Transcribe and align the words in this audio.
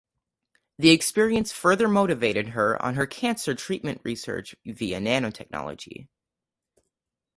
The 0.79 0.89
experience 0.89 1.51
further 1.51 1.87
motivated 1.87 2.47
her 2.57 2.81
on 2.83 2.95
her 2.95 3.05
cancer 3.05 3.53
treatment 3.53 4.01
research 4.03 4.55
via 4.65 4.99
nanotechnology. 4.99 6.07